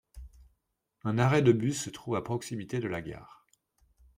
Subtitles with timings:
[1.03, 3.45] Un arrêt de bus se trouve à proximité de la gare.